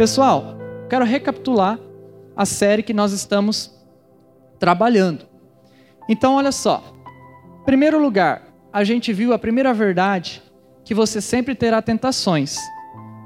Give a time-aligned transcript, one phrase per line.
[0.00, 0.56] Pessoal,
[0.88, 1.78] quero recapitular
[2.34, 3.70] a série que nós estamos
[4.58, 5.26] trabalhando.
[6.08, 6.82] Então, olha só.
[7.60, 10.42] Em primeiro lugar, a gente viu a primeira verdade
[10.86, 12.56] que você sempre terá tentações.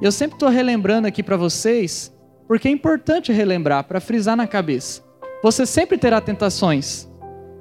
[0.02, 2.12] Eu sempre estou relembrando aqui para vocês,
[2.48, 5.00] porque é importante relembrar, para frisar na cabeça.
[5.44, 7.08] Você sempre terá tentações.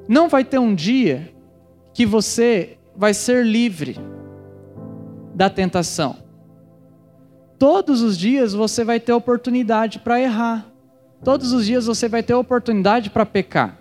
[0.08, 1.32] Não vai ter um dia
[1.94, 3.96] que você vai ser livre
[5.36, 6.23] da tentação.
[7.64, 10.70] Todos os dias você vai ter oportunidade para errar.
[11.24, 13.80] Todos os dias você vai ter oportunidade para pecar.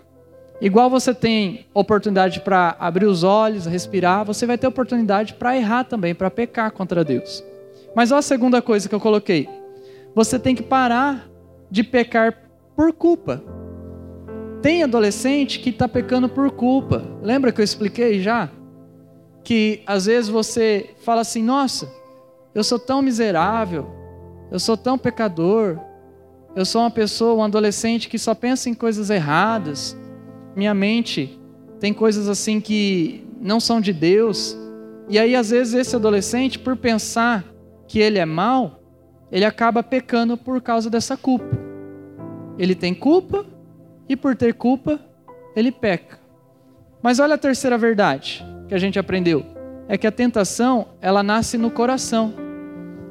[0.61, 5.83] Igual você tem oportunidade para abrir os olhos, respirar, você vai ter oportunidade para errar
[5.83, 7.43] também, para pecar contra Deus.
[7.93, 9.49] Mas olha a segunda coisa que eu coloquei.
[10.15, 11.29] Você tem que parar
[11.69, 12.41] de pecar
[12.77, 13.43] por culpa.
[14.61, 17.03] Tem adolescente que está pecando por culpa.
[17.21, 18.49] Lembra que eu expliquei já?
[19.43, 21.91] Que às vezes você fala assim: nossa,
[22.53, 23.87] eu sou tão miserável,
[24.51, 25.79] eu sou tão pecador,
[26.55, 29.97] eu sou uma pessoa, um adolescente que só pensa em coisas erradas,
[30.55, 31.39] minha mente
[31.79, 34.57] tem coisas assim que não são de Deus.
[35.09, 37.43] E aí, às vezes, esse adolescente, por pensar
[37.87, 38.79] que ele é mal,
[39.31, 41.57] ele acaba pecando por causa dessa culpa.
[42.57, 43.45] Ele tem culpa
[44.07, 44.99] e por ter culpa,
[45.55, 46.19] ele peca.
[47.01, 49.43] Mas olha a terceira verdade que a gente aprendeu,
[49.89, 52.33] é que a tentação, ela nasce no coração.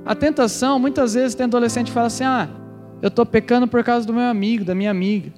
[0.04, 2.48] A tentação, muitas vezes tem adolescente que fala assim: "Ah,
[3.00, 5.32] eu estou pecando por causa do meu amigo, da minha amiga".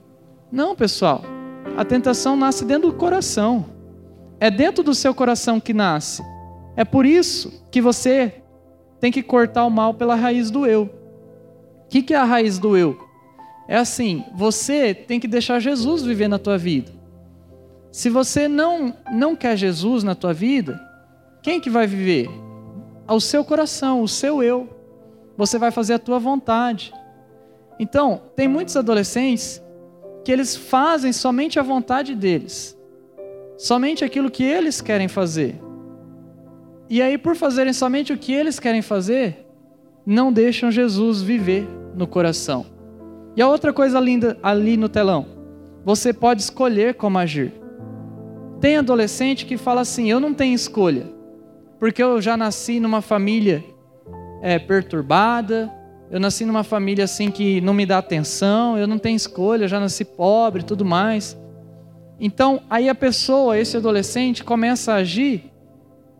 [0.51, 1.23] Não, pessoal.
[1.77, 3.67] A tentação nasce dentro do coração.
[4.39, 6.23] É dentro do seu coração que nasce.
[6.77, 8.43] É por isso que você
[9.01, 10.83] tem que cortar o mal pela raiz do eu.
[10.83, 12.99] O que, que é a raiz do eu?
[13.69, 16.93] É assim, você tem que deixar Jesus viver na tua vida.
[17.91, 20.81] Se você não não quer Jesus na tua vida,
[21.43, 22.29] quem que vai viver?
[23.09, 24.69] O seu coração, o seu eu.
[25.37, 26.93] Você vai fazer a tua vontade.
[27.79, 29.63] Então, tem muitos adolescentes
[30.25, 32.79] que eles fazem somente a vontade deles.
[33.59, 35.61] Somente aquilo que eles querem fazer.
[36.89, 39.47] E aí, por fazerem somente o que eles querem fazer,
[40.07, 42.67] não deixam Jesus viver no coração.
[43.37, 45.27] E a outra coisa linda ali no telão,
[45.85, 47.53] você pode escolher como agir.
[48.61, 51.07] Tem adolescente que fala assim: eu não tenho escolha,
[51.79, 53.65] porque eu já nasci numa família
[54.43, 55.73] é, perturbada,
[56.11, 59.69] eu nasci numa família assim que não me dá atenção, eu não tenho escolha, eu
[59.69, 61.37] já nasci pobre e tudo mais.
[62.21, 65.51] Então, aí a pessoa, esse adolescente, começa a agir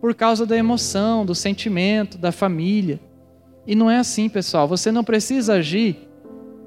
[0.01, 3.01] por causa da emoção, do sentimento, da família.
[3.67, 4.67] E não é assim, pessoal.
[4.69, 6.09] Você não precisa agir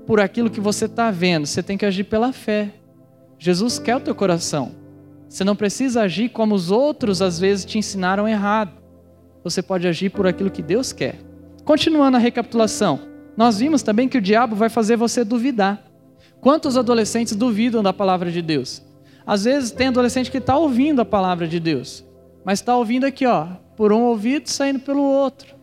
[0.08, 2.72] por aquilo que você está vendo, você tem que agir pela fé.
[3.38, 4.72] Jesus quer o teu coração.
[5.30, 8.72] Você não precisa agir como os outros às vezes te ensinaram errado.
[9.44, 11.20] Você pode agir por aquilo que Deus quer.
[11.64, 13.00] Continuando a recapitulação,
[13.36, 15.84] nós vimos também que o diabo vai fazer você duvidar.
[16.40, 18.82] Quantos adolescentes duvidam da palavra de Deus?
[19.26, 22.06] Às vezes tem adolescente que está ouvindo a palavra de Deus,
[22.46, 25.54] mas está ouvindo aqui, ó, por um ouvido saindo pelo outro.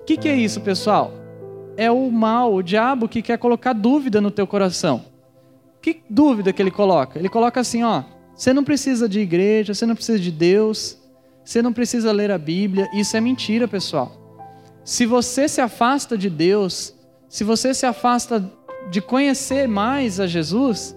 [0.00, 1.12] O que, que é isso, pessoal?
[1.76, 5.04] É o mal, o diabo que quer colocar dúvida no teu coração.
[5.80, 7.18] Que dúvida que ele coloca?
[7.18, 8.04] Ele coloca assim, ó,
[8.42, 10.98] você não precisa de igreja, você não precisa de Deus,
[11.44, 12.90] você não precisa ler a Bíblia.
[12.92, 14.42] Isso é mentira, pessoal.
[14.84, 16.92] Se você se afasta de Deus,
[17.28, 18.44] se você se afasta
[18.90, 20.92] de conhecer mais a Jesus,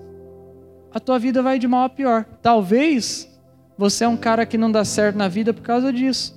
[0.92, 2.26] a tua vida vai de mal a pior.
[2.42, 3.30] Talvez
[3.78, 6.36] você é um cara que não dá certo na vida por causa disso.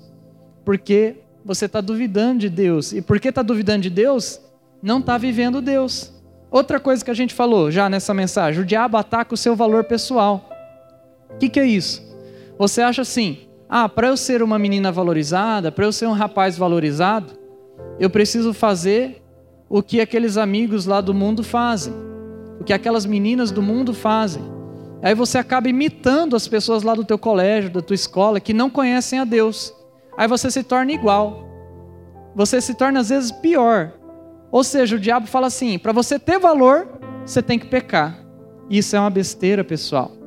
[0.62, 2.92] Porque você está duvidando de Deus.
[2.92, 4.42] E porque está duvidando de Deus,
[4.82, 6.12] não está vivendo Deus.
[6.50, 9.84] Outra coisa que a gente falou já nessa mensagem: o diabo ataca o seu valor
[9.84, 10.57] pessoal.
[11.38, 12.02] O que, que é isso?
[12.58, 16.58] Você acha assim: ah, para eu ser uma menina valorizada, para eu ser um rapaz
[16.58, 17.32] valorizado,
[18.00, 19.22] eu preciso fazer
[19.68, 21.94] o que aqueles amigos lá do mundo fazem,
[22.60, 24.42] o que aquelas meninas do mundo fazem.
[25.00, 28.68] Aí você acaba imitando as pessoas lá do teu colégio, da tua escola, que não
[28.68, 29.72] conhecem a Deus.
[30.16, 31.46] Aí você se torna igual.
[32.34, 33.92] Você se torna às vezes pior.
[34.50, 36.88] Ou seja, o diabo fala assim: para você ter valor,
[37.24, 38.26] você tem que pecar.
[38.68, 40.17] Isso é uma besteira, pessoal.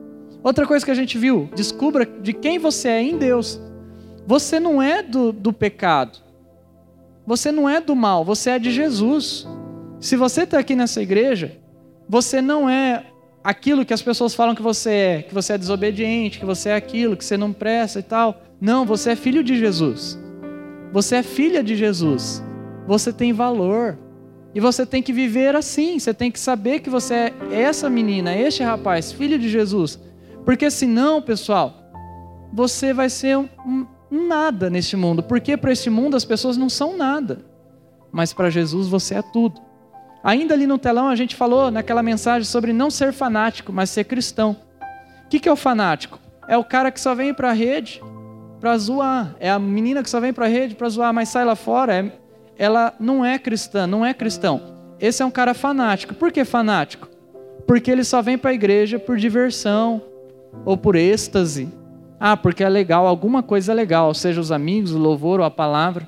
[0.44, 3.60] Outra coisa que a gente viu: descubra de quem você é em Deus.
[4.26, 6.20] Você não é do, do pecado.
[7.26, 8.24] Você não é do mal.
[8.26, 9.48] Você é de Jesus.
[10.00, 11.58] Se você está aqui nessa igreja,
[12.08, 13.06] você não é
[13.44, 16.76] aquilo que as pessoas falam que você é, que você é desobediente, que você é
[16.76, 18.42] aquilo, que você não presta e tal.
[18.60, 20.20] Não, você é filho de Jesus.
[20.92, 22.44] Você é filha de Jesus.
[22.88, 23.98] Você tem valor.
[24.54, 25.98] E você tem que viver assim.
[25.98, 30.00] Você tem que saber que você é essa menina, este rapaz, filho de Jesus.
[30.46, 31.74] Porque senão, pessoal,
[32.52, 33.48] você vai ser um,
[34.12, 35.24] um nada neste mundo.
[35.24, 37.46] Porque para este mundo as pessoas não são nada.
[38.12, 39.62] Mas para Jesus você é tudo.
[40.24, 44.04] Ainda ali no telão a gente falou naquela mensagem sobre não ser fanático, mas ser
[44.04, 44.56] cristão.
[45.26, 46.20] O que, que é o fanático?
[46.48, 48.02] É o cara que só vem para a rede
[48.60, 49.36] para zoar.
[49.40, 51.96] É a menina que só vem para a rede para zoar, mas sai lá fora.
[51.96, 52.12] É,
[52.58, 54.62] ela não é cristã, não é cristão.
[55.00, 56.14] Esse é um cara fanático.
[56.14, 57.10] Por que fanático?
[57.66, 60.02] Porque ele só vem para a igreja por diversão
[60.66, 61.70] ou por êxtase.
[62.20, 65.52] Ah, porque é legal, alguma coisa é legal, seja os amigos, o louvor ou a
[65.52, 66.08] palavra.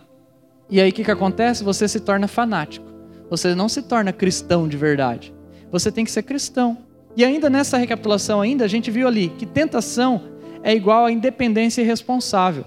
[0.69, 1.63] E aí o que, que acontece?
[1.63, 2.85] Você se torna fanático.
[3.29, 5.33] Você não se torna cristão de verdade.
[5.71, 6.77] Você tem que ser cristão.
[7.15, 10.21] E ainda nessa recapitulação ainda, a gente viu ali que tentação
[10.63, 12.65] é igual a independência irresponsável.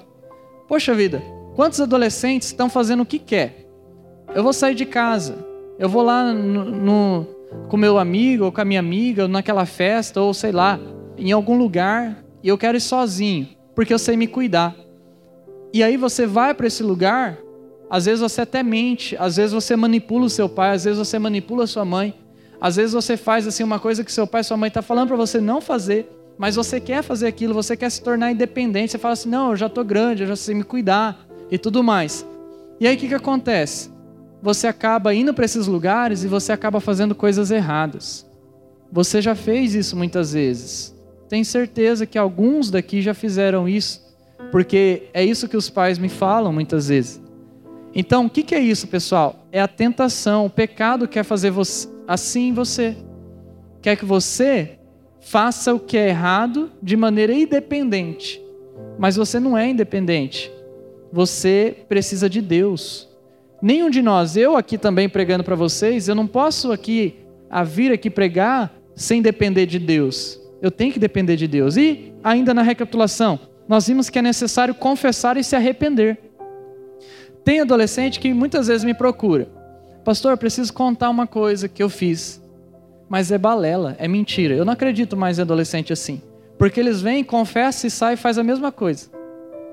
[0.68, 1.22] Poxa vida,
[1.54, 3.66] quantos adolescentes estão fazendo o que quer?
[4.34, 5.38] Eu vou sair de casa,
[5.78, 7.26] eu vou lá no, no,
[7.68, 10.78] com meu amigo ou com a minha amiga, ou naquela festa, ou sei lá,
[11.18, 14.74] em algum lugar, e eu quero ir sozinho, porque eu sei me cuidar.
[15.72, 17.38] E aí você vai para esse lugar,
[17.90, 21.18] às vezes você até mente, às vezes você manipula o seu pai, às vezes você
[21.18, 22.14] manipula a sua mãe,
[22.60, 24.86] às vezes você faz assim uma coisa que seu pai e sua mãe estão tá
[24.86, 26.08] falando para você não fazer,
[26.38, 29.56] mas você quer fazer aquilo, você quer se tornar independente, você fala assim: não, eu
[29.56, 32.26] já estou grande, eu já sei me cuidar e tudo mais.
[32.80, 33.90] E aí o que, que acontece?
[34.42, 38.26] Você acaba indo para esses lugares e você acaba fazendo coisas erradas.
[38.92, 40.95] Você já fez isso muitas vezes.
[41.28, 44.02] Tenho certeza que alguns daqui já fizeram isso,
[44.52, 47.20] porque é isso que os pais me falam muitas vezes.
[47.94, 49.46] Então, o que, é isso, pessoal?
[49.50, 50.44] É a tentação.
[50.44, 52.94] O pecado quer fazer você, assim você.
[53.80, 54.78] Quer que você
[55.18, 58.40] faça o que é errado de maneira independente.
[58.98, 60.52] Mas você não é independente.
[61.10, 63.08] Você precisa de Deus.
[63.62, 67.16] Nenhum de nós, eu aqui também pregando para vocês, eu não posso aqui
[67.48, 70.38] a vir aqui pregar sem depender de Deus.
[70.60, 71.76] Eu tenho que depender de Deus.
[71.76, 73.38] E ainda na recapitulação,
[73.68, 76.18] nós vimos que é necessário confessar e se arrepender.
[77.44, 79.48] Tem adolescente que muitas vezes me procura.
[80.04, 82.40] Pastor, preciso contar uma coisa que eu fiz
[83.08, 84.54] mas é balela, é mentira.
[84.54, 86.20] Eu não acredito mais em adolescente assim.
[86.58, 89.08] Porque eles vêm, confessam e saem e faz a mesma coisa.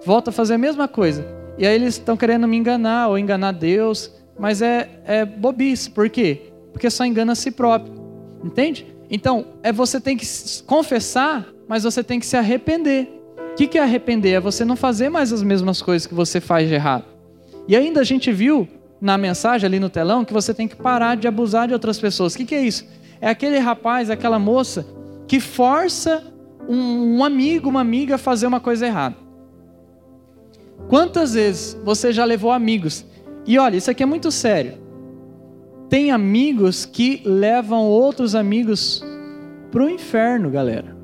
[0.05, 1.25] Volta a fazer a mesma coisa.
[1.57, 4.13] E aí eles estão querendo me enganar ou enganar Deus.
[4.37, 5.89] Mas é, é bobice.
[5.89, 6.53] Por quê?
[6.71, 7.93] Porque só engana a si próprio.
[8.43, 8.92] Entende?
[9.13, 10.25] Então, é você tem que
[10.65, 13.07] confessar, mas você tem que se arrepender.
[13.51, 14.31] O que, é arrepender?
[14.31, 17.05] É você não fazer mais as mesmas coisas que você faz de errado.
[17.67, 18.67] E ainda a gente viu
[18.99, 22.33] na mensagem ali no telão que você tem que parar de abusar de outras pessoas.
[22.33, 22.85] O que, que é isso?
[23.23, 24.85] é aquele rapaz, aquela moça
[25.29, 26.21] que força
[26.67, 29.15] um amigo, uma amiga a fazer uma coisa errada.
[30.89, 33.05] Quantas vezes você já levou amigos?
[33.47, 34.73] E olha, isso aqui é muito sério.
[35.93, 39.05] Tem amigos que levam outros amigos
[39.71, 40.97] para o inferno, galera.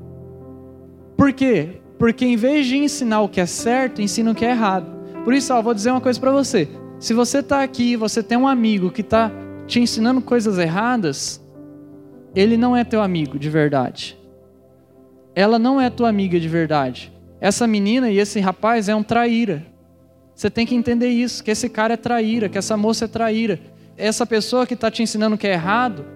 [1.16, 1.80] Por quê?
[1.96, 4.90] Porque em vez de ensinar o que é certo, ensina o que é errado.
[5.22, 6.68] Por isso, ó, vou dizer uma coisa para você.
[6.98, 9.30] Se você está aqui, você tem um amigo que está
[9.64, 11.40] te ensinando coisas erradas,
[12.34, 14.18] ele não é teu amigo de verdade.
[15.36, 17.12] Ela não é tua amiga de verdade.
[17.40, 19.64] Essa menina e esse rapaz é um traíra.
[20.34, 23.60] Você tem que entender isso, que esse cara é traíra, que essa moça é traíra.
[24.00, 26.06] Essa pessoa que está te ensinando que é errado,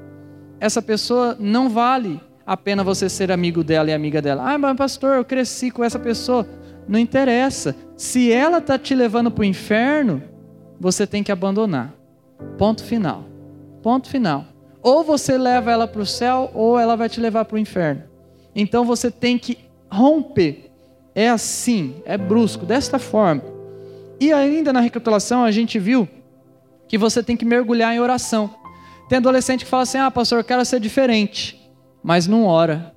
[0.58, 4.42] essa pessoa não vale a pena você ser amigo dela e amiga dela.
[4.50, 6.48] Ah, mas pastor, eu cresci com essa pessoa.
[6.88, 7.76] Não interessa.
[7.94, 10.22] Se ela está te levando para o inferno,
[10.80, 11.92] você tem que abandonar.
[12.56, 13.24] Ponto final.
[13.82, 14.46] Ponto final.
[14.82, 18.02] Ou você leva ela para o céu, ou ela vai te levar para o inferno.
[18.56, 19.58] Então você tem que
[19.90, 20.70] romper.
[21.14, 23.42] É assim, é brusco, desta forma.
[24.18, 26.08] E ainda na recapitulação a gente viu
[26.88, 28.54] que você tem que mergulhar em oração.
[29.08, 31.60] Tem adolescente que fala assim: ah, pastor, eu quero ser diferente,
[32.02, 32.94] mas não ora.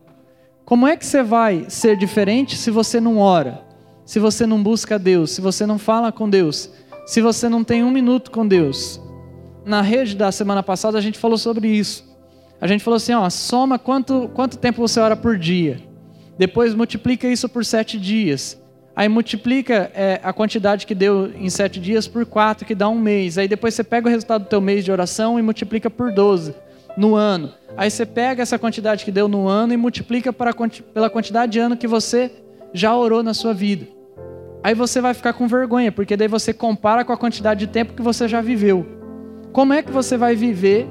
[0.66, 3.66] Como é que você vai ser diferente se você não ora?
[4.06, 5.32] Se você não busca Deus?
[5.32, 6.70] Se você não fala com Deus?
[7.06, 9.02] Se você não tem um minuto com Deus?
[9.68, 12.08] na rede da semana passada a gente falou sobre isso.
[12.60, 15.84] A gente falou assim, ó, soma quanto, quanto tempo você ora por dia.
[16.38, 18.60] Depois multiplica isso por sete dias.
[18.98, 23.00] Aí multiplica é, a quantidade que deu em sete dias por quatro, que dá um
[23.00, 23.38] mês.
[23.38, 26.56] Aí depois você pega o resultado do teu mês de oração e multiplica por doze
[26.98, 27.52] no ano.
[27.78, 30.52] Aí você pega essa quantidade que deu no ano e multiplica para,
[30.96, 32.32] pela quantidade de ano que você
[32.74, 33.86] já orou na sua vida.
[34.64, 37.94] Aí você vai ficar com vergonha, porque daí você compara com a quantidade de tempo
[37.94, 38.84] que você já viveu.
[39.54, 40.88] Como é que você vai viver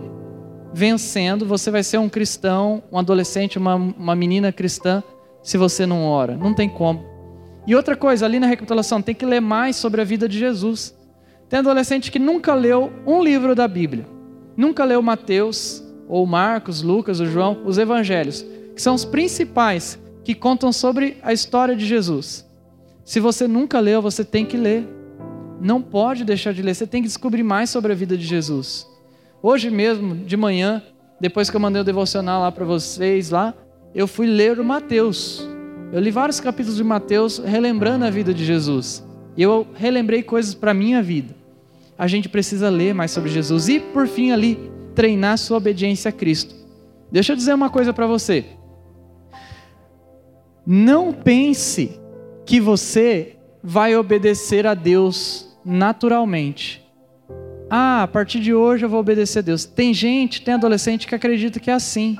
[0.72, 1.44] vencendo?
[1.44, 5.02] Você vai ser um cristão, um adolescente, uma, uma menina cristã,
[5.42, 6.36] se você não ora?
[6.36, 7.15] Não tem como.
[7.66, 10.94] E outra coisa, ali na recapitulação, tem que ler mais sobre a vida de Jesus.
[11.48, 14.06] Tem adolescente que nunca leu um livro da Bíblia,
[14.56, 18.44] nunca leu Mateus, ou Marcos, Lucas, ou João, os evangelhos,
[18.74, 22.44] que são os principais que contam sobre a história de Jesus.
[23.04, 24.88] Se você nunca leu, você tem que ler.
[25.60, 28.86] Não pode deixar de ler, você tem que descobrir mais sobre a vida de Jesus.
[29.42, 30.82] Hoje mesmo, de manhã,
[31.20, 33.54] depois que eu mandei o devocional lá para vocês lá,
[33.94, 35.55] eu fui ler o Mateus.
[35.92, 39.04] Eu li vários capítulos de Mateus relembrando a vida de Jesus.
[39.36, 41.34] E eu relembrei coisas para minha vida.
[41.96, 44.58] A gente precisa ler mais sobre Jesus e, por fim, ali,
[44.94, 46.54] treinar sua obediência a Cristo.
[47.10, 48.44] Deixa eu dizer uma coisa para você.
[50.66, 51.98] Não pense
[52.44, 56.84] que você vai obedecer a Deus naturalmente.
[57.70, 59.64] Ah, a partir de hoje eu vou obedecer a Deus.
[59.64, 62.16] Tem gente, tem adolescente que acredita que é assim,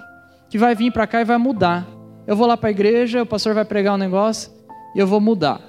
[0.48, 1.95] que vai vir para cá e vai mudar.
[2.26, 4.50] Eu vou lá para a igreja, o pastor vai pregar um negócio
[4.94, 5.60] e eu vou mudar.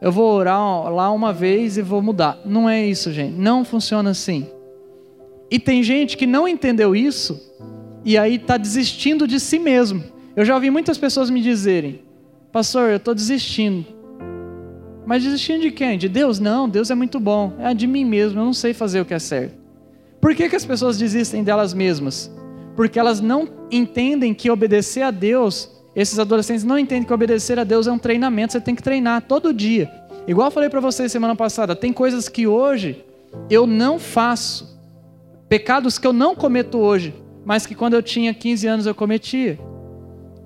[0.00, 2.38] Eu vou orar lá uma vez e vou mudar.
[2.44, 3.34] Não é isso, gente.
[3.34, 4.46] Não funciona assim.
[5.50, 7.40] E tem gente que não entendeu isso
[8.04, 10.02] e aí está desistindo de si mesmo.
[10.36, 12.00] Eu já ouvi muitas pessoas me dizerem:
[12.52, 13.86] Pastor, eu estou desistindo.
[15.06, 15.96] Mas desistindo de quem?
[15.96, 16.38] De Deus?
[16.38, 17.54] Não, Deus é muito bom.
[17.58, 19.56] É de mim mesmo, eu não sei fazer o que é certo.
[20.20, 22.30] Por que, que as pessoas desistem delas mesmas?
[22.78, 27.64] Porque elas não entendem que obedecer a Deus, esses adolescentes não entendem que obedecer a
[27.64, 29.90] Deus é um treinamento, você tem que treinar todo dia.
[30.28, 33.04] Igual eu falei para vocês semana passada, tem coisas que hoje
[33.50, 34.80] eu não faço,
[35.48, 37.12] pecados que eu não cometo hoje,
[37.44, 39.58] mas que quando eu tinha 15 anos eu cometia.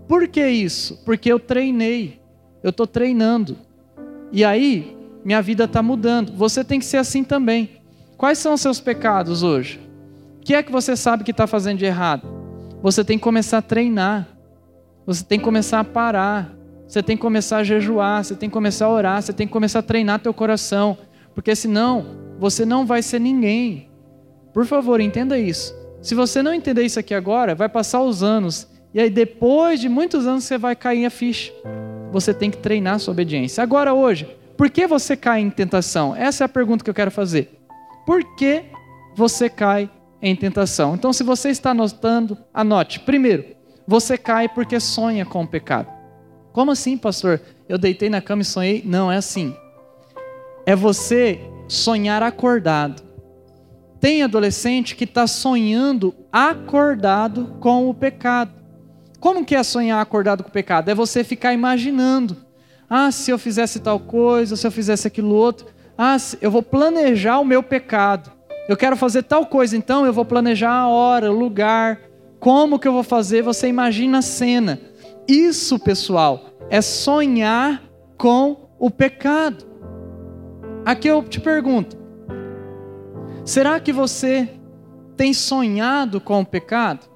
[0.08, 1.02] Por que isso?
[1.04, 2.18] Porque eu treinei,
[2.62, 3.58] eu estou treinando.
[4.32, 6.32] E aí, minha vida está mudando.
[6.32, 7.72] Você tem que ser assim também.
[8.16, 9.91] Quais são os seus pecados hoje?
[10.42, 12.26] O que é que você sabe que está fazendo de errado?
[12.82, 14.26] Você tem que começar a treinar.
[15.06, 16.52] Você tem que começar a parar.
[16.84, 18.24] Você tem que começar a jejuar.
[18.24, 19.22] Você tem que começar a orar.
[19.22, 20.98] Você tem que começar a treinar teu coração.
[21.32, 22.06] Porque senão,
[22.40, 23.88] você não vai ser ninguém.
[24.52, 25.72] Por favor, entenda isso.
[26.02, 28.68] Se você não entender isso aqui agora, vai passar os anos.
[28.92, 31.52] E aí, depois de muitos anos, você vai cair a ficha
[32.12, 33.62] você tem que treinar sua obediência.
[33.62, 36.14] Agora, hoje, por que você cai em tentação?
[36.14, 37.58] Essa é a pergunta que eu quero fazer.
[38.06, 38.64] Por que
[39.16, 39.90] você cai
[40.22, 40.94] em tentação?
[40.94, 43.00] Então, se você está anotando, anote.
[43.00, 43.44] Primeiro,
[43.86, 45.88] você cai porque sonha com o pecado.
[46.52, 47.40] Como assim, pastor?
[47.68, 48.82] Eu deitei na cama e sonhei?
[48.84, 49.56] Não, é assim.
[50.64, 53.02] É você sonhar acordado.
[53.98, 58.52] Tem adolescente que está sonhando acordado com o pecado.
[59.18, 60.90] Como que é sonhar acordado com o pecado?
[60.90, 62.36] É você ficar imaginando.
[62.90, 65.66] Ah, se eu fizesse tal coisa, se eu fizesse aquilo outro.
[65.96, 68.32] Ah, eu vou planejar o meu pecado.
[68.68, 72.00] Eu quero fazer tal coisa, então eu vou planejar a hora, o lugar,
[72.38, 73.42] como que eu vou fazer.
[73.42, 74.80] Você imagina a cena.
[75.26, 77.82] Isso, pessoal, é sonhar
[78.16, 79.64] com o pecado.
[80.84, 81.96] Aqui eu te pergunto:
[83.44, 84.48] será que você
[85.16, 87.10] tem sonhado com o pecado?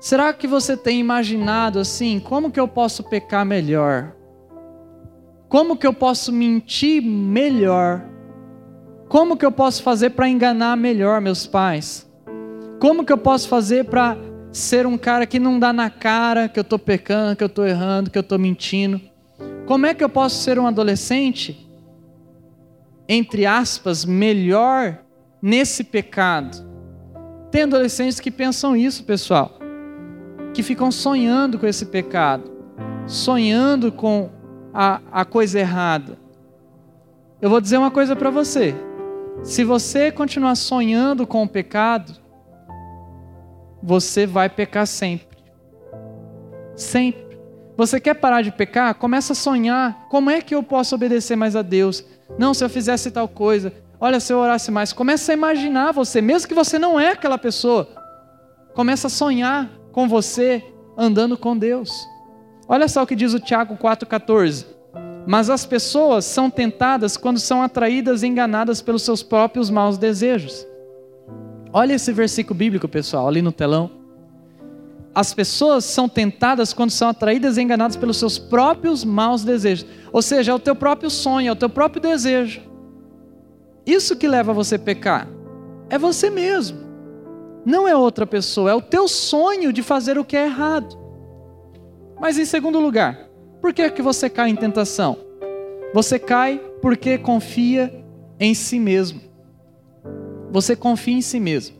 [0.00, 4.14] Será que você tem imaginado assim, como que eu posso pecar melhor?
[5.48, 8.17] Como que eu posso mentir melhor?
[9.08, 12.08] Como que eu posso fazer para enganar melhor meus pais?
[12.80, 14.16] Como que eu posso fazer para
[14.52, 17.66] ser um cara que não dá na cara que eu estou pecando, que eu estou
[17.66, 19.00] errando, que eu estou mentindo?
[19.66, 21.68] Como é que eu posso ser um adolescente,
[23.08, 24.98] entre aspas, melhor
[25.40, 26.66] nesse pecado?
[27.50, 29.58] Tem adolescentes que pensam isso, pessoal
[30.58, 32.50] que ficam sonhando com esse pecado,
[33.06, 34.28] sonhando com
[34.74, 36.18] a, a coisa errada.
[37.40, 38.74] Eu vou dizer uma coisa para você:
[39.42, 42.14] se você continuar sonhando com o pecado,
[43.82, 45.38] você vai pecar sempre.
[46.76, 47.38] Sempre.
[47.76, 48.94] Você quer parar de pecar?
[48.94, 50.06] Começa a sonhar.
[50.08, 52.04] Como é que eu posso obedecer mais a Deus?
[52.38, 53.72] Não, se eu fizesse tal coisa.
[54.00, 54.92] Olha, se eu orasse mais.
[54.92, 57.88] Começa a imaginar você, mesmo que você não é aquela pessoa.
[58.74, 60.62] Começa a sonhar com você
[60.96, 61.90] andando com Deus.
[62.68, 64.77] Olha só o que diz o Tiago 4,14.
[65.28, 70.66] Mas as pessoas são tentadas quando são atraídas e enganadas pelos seus próprios maus desejos.
[71.70, 73.90] Olha esse versículo bíblico, pessoal, ali no telão.
[75.14, 79.86] As pessoas são tentadas quando são atraídas e enganadas pelos seus próprios maus desejos.
[80.10, 82.62] Ou seja, é o teu próprio sonho, é o teu próprio desejo.
[83.84, 85.28] Isso que leva você a pecar.
[85.90, 86.88] É você mesmo
[87.66, 90.98] não é outra pessoa, é o teu sonho de fazer o que é errado.
[92.18, 93.27] Mas em segundo lugar,
[93.68, 95.18] por que, que você cai em tentação?
[95.92, 98.02] Você cai porque confia
[98.40, 99.20] em si mesmo.
[100.50, 101.76] Você confia em si mesmo.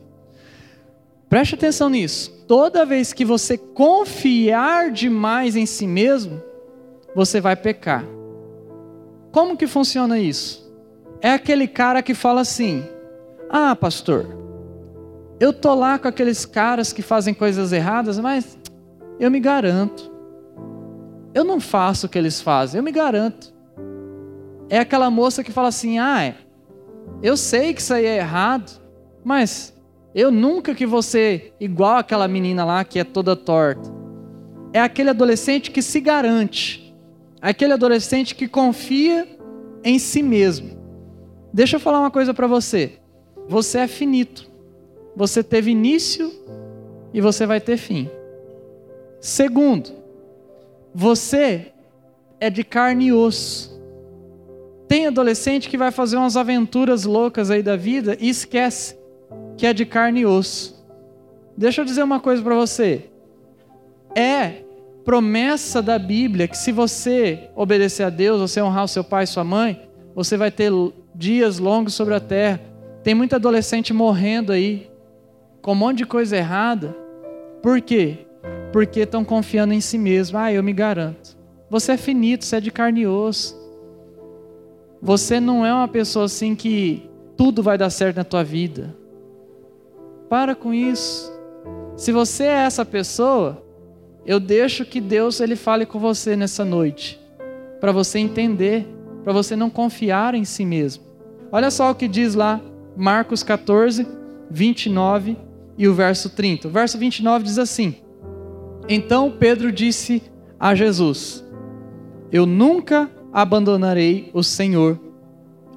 [1.27, 2.45] Preste atenção nisso.
[2.47, 6.39] Toda vez que você confiar demais em si mesmo,
[7.15, 8.05] você vai pecar.
[9.31, 10.71] Como que funciona isso?
[11.19, 12.83] É aquele cara que fala assim:
[13.49, 14.27] "Ah, pastor,
[15.39, 18.59] eu tô lá com aqueles caras que fazem coisas erradas, mas
[19.19, 20.08] eu me garanto.
[21.33, 23.53] Eu não faço o que eles fazem, eu me garanto.
[24.69, 26.33] É aquela moça que fala assim: "Ah,
[27.21, 28.79] eu sei que isso aí é errado,
[29.23, 29.73] mas
[30.13, 33.91] Eu nunca que você igual aquela menina lá que é toda torta.
[34.73, 36.95] É aquele adolescente que se garante.
[37.39, 39.27] Aquele adolescente que confia
[39.83, 40.71] em si mesmo.
[41.53, 42.93] Deixa eu falar uma coisa para você.
[43.47, 44.49] Você é finito.
[45.15, 46.31] Você teve início
[47.13, 48.09] e você vai ter fim.
[49.21, 49.91] Segundo,
[50.93, 51.71] você
[52.39, 53.79] é de carne e osso.
[54.87, 58.97] Tem adolescente que vai fazer umas aventuras loucas aí da vida e esquece
[59.55, 60.83] que é de carne e osso.
[61.55, 63.09] Deixa eu dizer uma coisa para você.
[64.15, 64.63] É
[65.03, 69.27] promessa da Bíblia que se você obedecer a Deus, você honrar o seu pai e
[69.27, 70.71] sua mãe, você vai ter
[71.13, 72.61] dias longos sobre a terra.
[73.03, 74.89] Tem muito adolescente morrendo aí,
[75.61, 76.95] com um monte de coisa errada.
[77.61, 78.19] Por quê?
[78.71, 80.37] Porque estão confiando em si mesmo.
[80.37, 81.37] Ah, eu me garanto.
[81.69, 83.57] Você é finito, você é de carne e osso.
[85.01, 88.95] Você não é uma pessoa assim que tudo vai dar certo na tua vida.
[90.29, 91.31] Para com isso.
[91.95, 93.63] Se você é essa pessoa,
[94.25, 97.19] eu deixo que Deus ele fale com você nessa noite,
[97.79, 98.87] para você entender,
[99.23, 101.03] para você não confiar em si mesmo.
[101.51, 102.61] Olha só o que diz lá
[102.95, 104.07] Marcos 14,
[104.51, 105.37] 29
[105.77, 106.67] e o verso 30.
[106.67, 107.95] O verso 29 diz assim:
[108.91, 110.23] Então Pedro disse
[110.59, 111.45] a Jesus:
[112.31, 114.99] Eu nunca abandonarei o Senhor.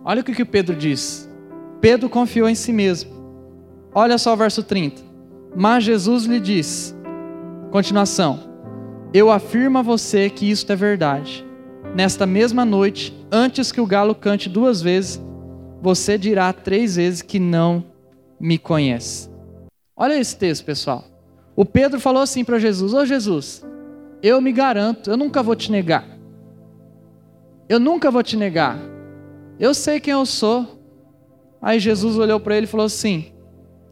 [0.03, 1.29] Olha o que, Pedro diz.
[1.79, 3.13] Pedro confiou em si mesmo.
[3.95, 5.03] Olha só o verso 30.
[5.55, 6.95] Mas Jesus lhe disse:
[7.71, 8.51] Continuação.
[9.13, 11.45] Eu afirmo a você que isto é verdade.
[11.95, 15.21] Nesta mesma noite, antes que o galo cante duas vezes,
[15.83, 17.85] você dirá três vezes que não
[18.41, 19.29] me conhece.
[19.95, 21.12] Olha esse texto, pessoal.
[21.55, 23.65] O Pedro falou assim para Jesus: Ô oh, Jesus,
[24.23, 26.07] eu me garanto, eu nunca vou te negar.
[27.69, 28.79] Eu nunca vou te negar.
[29.59, 30.81] Eu sei quem eu sou.
[31.61, 33.33] Aí Jesus olhou para ele e falou assim: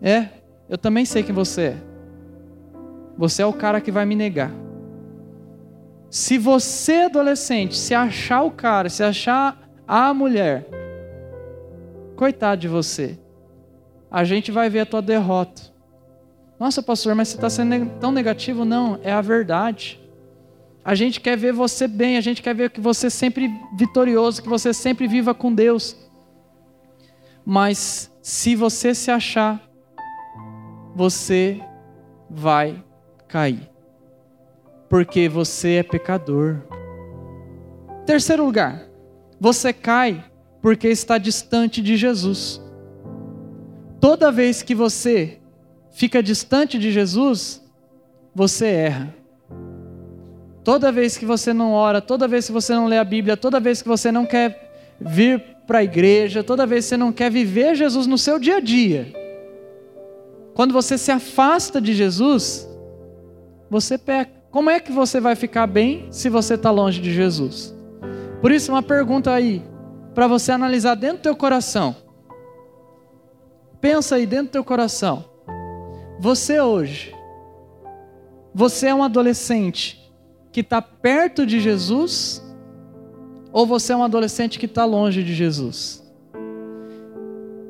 [0.00, 0.28] É,
[0.68, 1.76] eu também sei quem você é.
[3.16, 4.50] Você é o cara que vai me negar.
[6.08, 10.66] Se você, adolescente, se achar o cara, se achar a mulher,
[12.16, 13.18] coitado de você.
[14.11, 15.62] A gente vai ver a tua derrota.
[16.61, 18.66] Nossa, pastor, mas você está sendo tão negativo?
[18.66, 19.99] Não, é a verdade.
[20.85, 24.49] A gente quer ver você bem, a gente quer ver que você sempre vitorioso, que
[24.49, 25.96] você sempre viva com Deus.
[27.46, 29.59] Mas se você se achar,
[30.94, 31.59] você
[32.29, 32.85] vai
[33.27, 33.70] cair.
[34.87, 36.59] Porque você é pecador.
[38.05, 38.87] Terceiro lugar,
[39.40, 40.23] você cai
[40.61, 42.61] porque está distante de Jesus.
[43.99, 45.39] Toda vez que você
[45.90, 47.62] fica distante de Jesus,
[48.35, 49.14] você erra.
[50.62, 53.59] Toda vez que você não ora, toda vez que você não lê a Bíblia, toda
[53.59, 57.31] vez que você não quer vir para a igreja, toda vez que você não quer
[57.31, 59.12] viver Jesus no seu dia a dia,
[60.55, 62.68] quando você se afasta de Jesus,
[63.70, 64.40] você peca.
[64.50, 67.74] Como é que você vai ficar bem se você está longe de Jesus?
[68.40, 69.62] Por isso, uma pergunta aí,
[70.14, 71.94] para você analisar dentro do teu coração.
[73.81, 75.29] Pensa aí dentro do teu coração.
[76.20, 77.16] Você hoje,
[78.54, 80.12] você é um adolescente
[80.52, 82.44] que está perto de Jesus
[83.50, 86.06] ou você é um adolescente que está longe de Jesus?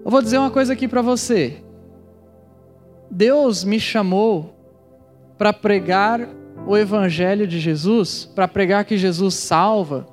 [0.04, 1.62] Eu vou dizer uma coisa aqui para você.
[3.08, 4.52] Deus me chamou
[5.38, 6.28] para pregar
[6.66, 10.08] o Evangelho de Jesus, para pregar que Jesus salva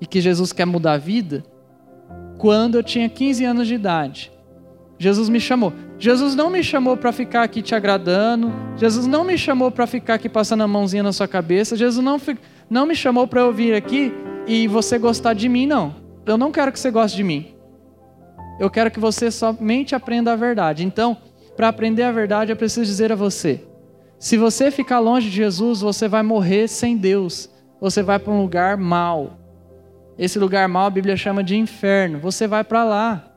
[0.00, 1.42] e que Jesus quer mudar a vida,
[2.38, 4.30] quando eu tinha 15 anos de idade.
[5.02, 5.72] Jesus me chamou.
[5.98, 8.52] Jesus não me chamou para ficar aqui te agradando.
[8.76, 11.76] Jesus não me chamou para ficar aqui passando a mãozinha na sua cabeça.
[11.76, 12.20] Jesus não,
[12.70, 14.14] não me chamou para eu vir aqui
[14.46, 15.96] e você gostar de mim, não.
[16.24, 17.52] Eu não quero que você goste de mim.
[18.60, 20.86] Eu quero que você somente aprenda a verdade.
[20.86, 21.16] Então,
[21.56, 23.60] para aprender a verdade, eu preciso dizer a você:
[24.20, 27.50] se você ficar longe de Jesus, você vai morrer sem Deus.
[27.80, 29.36] Você vai para um lugar mau.
[30.16, 32.20] Esse lugar mau a Bíblia chama de inferno.
[32.20, 33.31] Você vai para lá.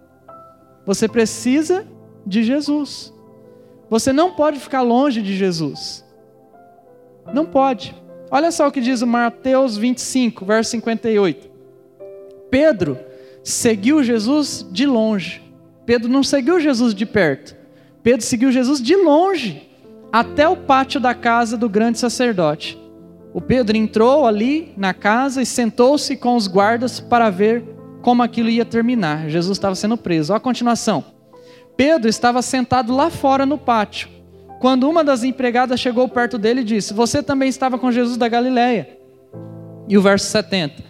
[0.86, 1.88] Você precisa
[2.26, 3.14] de Jesus.
[3.90, 6.04] Você não pode ficar longe de Jesus.
[7.34, 7.96] Não pode.
[8.30, 11.50] Olha só o que diz o Mateus 25, verso 58.
[12.50, 12.98] Pedro
[13.44, 15.44] seguiu Jesus de longe.
[15.86, 17.56] Pedro não seguiu Jesus de perto.
[18.02, 19.70] Pedro seguiu Jesus de longe,
[20.12, 22.80] até o pátio da casa do grande sacerdote.
[23.34, 27.75] O Pedro entrou ali na casa e sentou-se com os guardas para ver
[28.06, 29.28] como aquilo ia terminar.
[29.32, 30.32] Jesus estava sendo preso.
[30.32, 31.04] Olha a continuação.
[31.76, 34.08] Pedro estava sentado lá fora no pátio,
[34.60, 38.28] quando uma das empregadas chegou perto dele e disse: Você também estava com Jesus da
[38.28, 39.00] Galileia.
[39.88, 40.84] E o verso 70.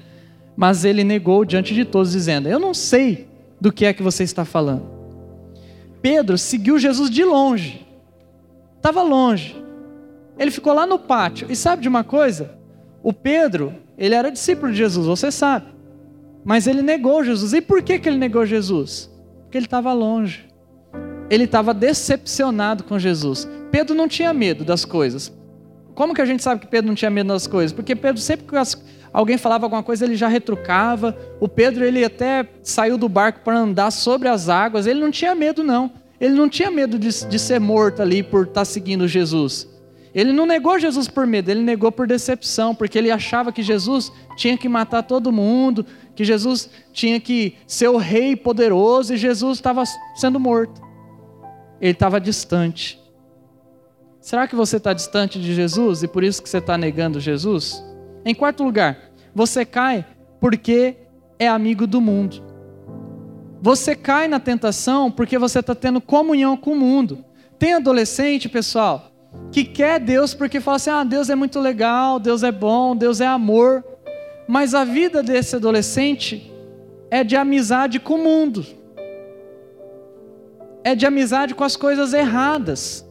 [0.57, 3.29] Mas ele negou diante de todos, dizendo: Eu não sei
[3.61, 4.83] do que é que você está falando.
[6.01, 7.87] Pedro seguiu Jesus de longe.
[8.75, 9.55] Estava longe.
[10.37, 11.47] Ele ficou lá no pátio.
[11.49, 12.57] E sabe de uma coisa?
[13.01, 15.74] O Pedro, ele era discípulo de Jesus, você sabe.
[16.45, 17.53] Mas ele negou Jesus.
[17.53, 19.09] E por que, que ele negou Jesus?
[19.41, 20.45] Porque ele estava longe.
[21.27, 23.49] Ele estava decepcionado com Jesus.
[23.71, 25.33] Pedro não tinha medo das coisas.
[25.95, 27.73] Como que a gente sabe que Pedro não tinha medo das coisas?
[27.73, 28.55] Porque Pedro sempre que
[29.11, 31.17] alguém falava alguma coisa, ele já retrucava.
[31.39, 34.85] O Pedro, ele até saiu do barco para andar sobre as águas.
[34.85, 35.91] Ele não tinha medo, não.
[36.21, 39.67] Ele não tinha medo de, de ser morto ali por estar tá seguindo Jesus.
[40.15, 44.13] Ele não negou Jesus por medo, ele negou por decepção, porque ele achava que Jesus
[44.37, 49.57] tinha que matar todo mundo, que Jesus tinha que ser o rei poderoso e Jesus
[49.57, 49.83] estava
[50.15, 50.81] sendo morto.
[51.79, 52.99] Ele estava distante.
[54.19, 57.83] Será que você está distante de Jesus e por isso que você está negando Jesus?
[58.23, 60.05] Em quarto lugar, você cai
[60.39, 60.95] porque
[61.37, 62.41] é amigo do mundo.
[63.61, 67.23] Você cai na tentação porque você está tendo comunhão com o mundo.
[67.59, 69.11] Tem adolescente, pessoal,
[69.51, 73.21] que quer Deus porque fala assim: ah, Deus é muito legal, Deus é bom, Deus
[73.21, 73.83] é amor.
[74.47, 76.51] Mas a vida desse adolescente
[77.09, 78.65] é de amizade com o mundo,
[80.83, 83.05] é de amizade com as coisas erradas.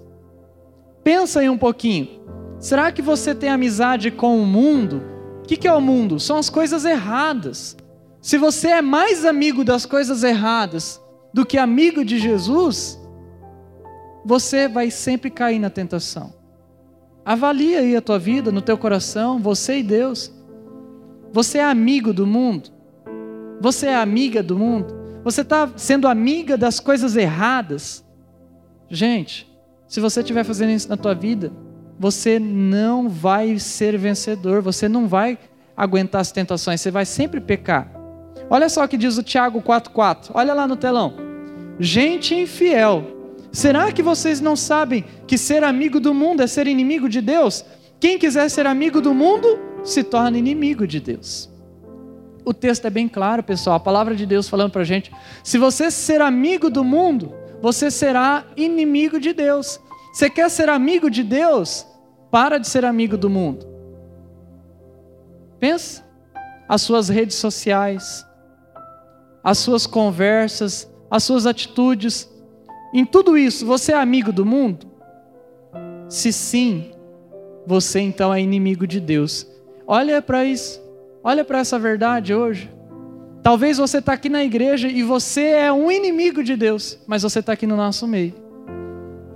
[1.03, 2.23] Pensa aí um pouquinho.
[2.59, 5.03] Será que você tem amizade com o mundo?
[5.43, 6.19] O que, é o mundo?
[6.19, 7.77] São as coisas erradas.
[8.23, 10.99] Se você é mais amigo das coisas erradas
[11.33, 12.99] do que amigo de Jesus,
[14.25, 16.33] você vai sempre cair na tentação.
[17.23, 20.33] Avalia aí a tua vida, no teu coração, você e Deus.
[21.35, 22.71] Você é amigo do mundo?
[23.61, 24.95] Você é amiga do mundo?
[25.25, 28.05] Você está sendo amiga das coisas erradas?
[28.89, 29.53] Gente,
[29.89, 31.53] se você estiver fazendo isso na tua vida,
[31.99, 35.37] você não vai ser vencedor, você não vai
[35.77, 37.91] aguentar as tentações, você vai sempre pecar.
[38.49, 40.31] Olha só o que diz o Tiago 4,4.
[40.35, 41.15] Olha lá no telão.
[41.81, 43.03] Gente infiel.
[43.51, 47.65] Será que vocês não sabem que ser amigo do mundo é ser inimigo de Deus?
[47.99, 51.51] Quem quiser ser amigo do mundo, se torna inimigo de Deus.
[52.45, 53.77] O texto é bem claro, pessoal.
[53.77, 57.91] A palavra de Deus falando para a gente: se você ser amigo do mundo, você
[57.91, 59.81] será inimigo de Deus.
[60.13, 61.87] Você quer ser amigo de Deus?
[62.31, 63.67] Para de ser amigo do mundo.
[65.59, 66.03] Pensa.
[66.67, 68.27] As suas redes sociais,
[69.43, 72.29] as suas conversas, as suas atitudes.
[72.93, 74.87] Em tudo isso, você é amigo do mundo?
[76.09, 76.91] Se sim,
[77.67, 79.47] você então é inimigo de Deus.
[79.87, 80.83] Olha para isso.
[81.23, 82.71] Olha para essa verdade hoje.
[83.43, 87.41] Talvez você está aqui na igreja e você é um inimigo de Deus, mas você
[87.41, 88.35] está aqui no nosso meio.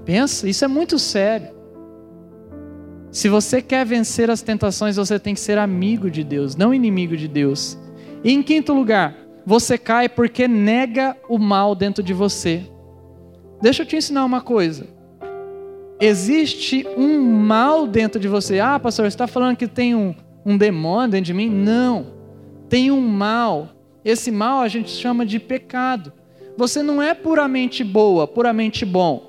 [0.05, 1.49] Pensa, isso é muito sério.
[3.11, 7.17] Se você quer vencer as tentações, você tem que ser amigo de Deus, não inimigo
[7.17, 7.79] de Deus.
[8.25, 12.63] E em quinto lugar, você cai porque nega o mal dentro de você.
[13.61, 14.87] Deixa eu te ensinar uma coisa.
[16.01, 18.61] Existe um mal dentro de você.
[18.61, 21.49] Ah, pastor, você está falando que tem um, um demônio dentro de mim?
[21.49, 22.07] Não.
[22.69, 23.71] Tem um mal.
[24.05, 26.13] Esse mal a gente chama de pecado.
[26.57, 29.29] Você não é puramente boa, puramente bom.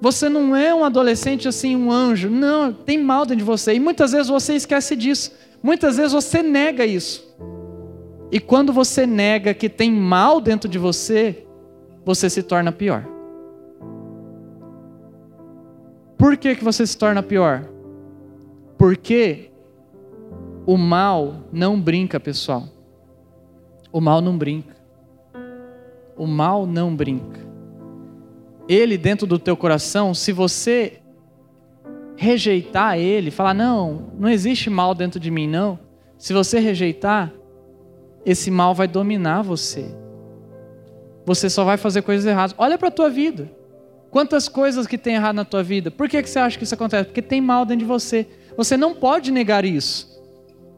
[0.00, 2.30] Você não é um adolescente assim, um anjo.
[2.30, 3.74] Não, tem mal dentro de você.
[3.74, 5.32] E muitas vezes você esquece disso.
[5.62, 7.36] Muitas vezes você nega isso.
[8.32, 11.44] E quando você nega que tem mal dentro de você,
[12.04, 13.06] você se torna pior.
[16.16, 17.68] Por que, que você se torna pior?
[18.78, 19.49] Porque
[20.70, 22.68] o mal não brinca, pessoal.
[23.92, 24.76] O mal não brinca.
[26.16, 27.40] O mal não brinca.
[28.68, 31.00] Ele dentro do teu coração, se você
[32.16, 35.76] rejeitar ele, falar não, não existe mal dentro de mim não.
[36.16, 37.32] Se você rejeitar,
[38.24, 39.92] esse mal vai dominar você.
[41.26, 42.54] Você só vai fazer coisas erradas.
[42.56, 43.50] Olha para a tua vida.
[44.08, 45.90] Quantas coisas que tem errado na tua vida?
[45.90, 47.06] Por que, que você acha que isso acontece?
[47.06, 48.24] Porque tem mal dentro de você.
[48.56, 50.09] Você não pode negar isso.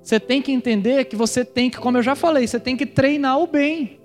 [0.02, 2.84] Você tem que entender que você tem que, como eu já falei, você tem que
[2.84, 4.00] treinar o bem.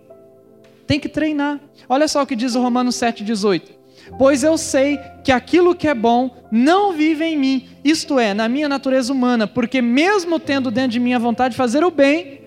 [0.86, 1.60] Tem que treinar.
[1.90, 3.78] Olha só o que diz o Romanos 7,18.
[4.18, 8.48] Pois eu sei que aquilo que é bom não vive em mim, isto é, na
[8.48, 12.40] minha natureza humana, porque mesmo tendo dentro de mim a vontade de fazer o bem,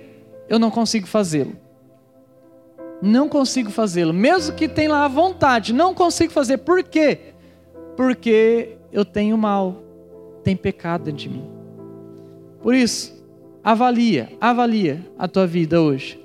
[0.48, 1.56] eu não consigo fazê-lo.
[3.02, 4.12] Não consigo fazê-lo.
[4.12, 6.58] Mesmo que tenha lá a vontade, não consigo fazer.
[6.58, 7.34] Por quê?
[7.96, 9.82] Porque eu tenho mal,
[10.42, 11.44] tem pecado dentro de mim.
[12.62, 13.19] Por isso,
[13.62, 16.20] avalia, avalia a tua vida hoje.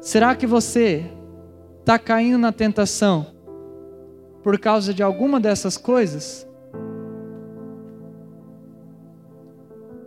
[0.00, 1.04] Será que você
[1.80, 3.26] está caindo na tentação
[4.42, 6.46] por causa de alguma dessas coisas?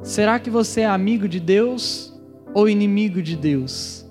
[0.01, 2.17] Será que você é amigo de Deus
[2.53, 4.09] ou inimigo de Deus?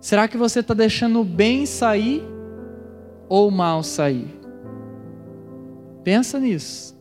[0.00, 2.22] Será que você está deixando o bem sair
[3.28, 4.28] ou mal sair.
[6.02, 6.96] Pensa nisso.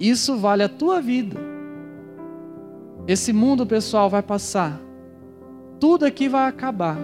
[0.00, 1.38] Isso vale a tua vida.
[3.06, 4.80] Esse mundo, pessoal, vai passar.
[5.78, 6.98] Tudo aqui vai acabar.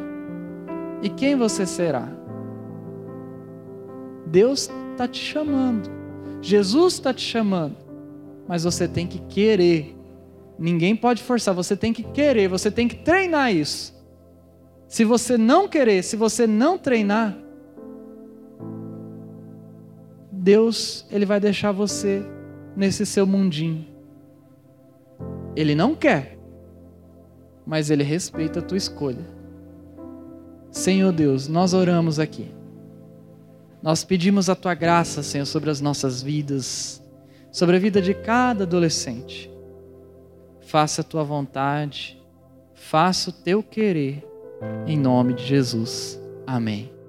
[1.00, 2.08] E quem você será?
[4.26, 5.90] Deus está te chamando.
[6.40, 7.76] Jesus está te chamando.
[8.48, 9.96] Mas você tem que querer.
[10.58, 11.54] Ninguém pode forçar.
[11.54, 12.48] Você tem que querer.
[12.48, 13.94] Você tem que treinar isso.
[14.88, 17.36] Se você não querer, se você não treinar,
[20.30, 22.22] Deus ele vai deixar você
[22.76, 23.91] nesse seu mundinho.
[25.54, 26.38] Ele não quer,
[27.66, 29.24] mas ele respeita a tua escolha.
[30.70, 32.50] Senhor Deus, nós oramos aqui.
[33.82, 37.02] Nós pedimos a tua graça, Senhor, sobre as nossas vidas,
[37.50, 39.50] sobre a vida de cada adolescente.
[40.60, 42.18] Faça a tua vontade,
[42.74, 44.26] faça o teu querer,
[44.86, 46.18] em nome de Jesus.
[46.46, 47.01] Amém.